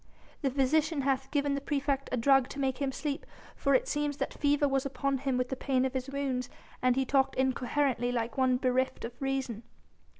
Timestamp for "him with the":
5.19-5.55